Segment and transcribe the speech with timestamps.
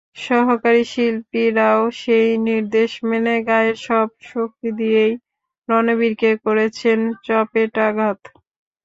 [0.21, 5.13] সহকারী শিল্পীরাও সেই নির্দেশ মেনে গায়ের সর্ব শক্তি দিয়েই
[5.69, 8.19] রণবীরকে করেছেন চপেটাঘাত।